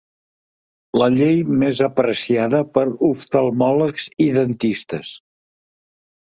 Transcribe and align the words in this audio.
La 1.01 1.09
llei 1.17 1.35
més 1.63 1.81
apreciada 1.87 2.61
per 2.77 2.85
oftalmòlegs 3.09 4.09
i 4.27 4.29
dentistes. 4.39 5.13